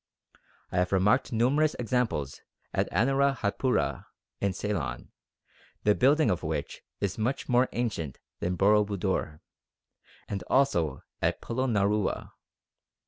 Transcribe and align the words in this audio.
I 0.71 0.77
have 0.77 0.91
remarked 0.91 1.31
numerous 1.31 1.75
examples 1.75 2.41
at 2.73 2.89
Anuradhapura 2.91 4.07
in 4.39 4.51
Ceylon, 4.51 5.11
the 5.83 5.93
building 5.93 6.31
of 6.31 6.41
which 6.41 6.81
is 6.99 7.19
much 7.19 7.47
more 7.47 7.69
ancient 7.71 8.17
than 8.39 8.55
Boro 8.55 8.83
Budor, 8.83 9.41
and 10.27 10.41
also 10.49 11.03
at 11.21 11.39
Polonnaruwa.... 11.39 12.31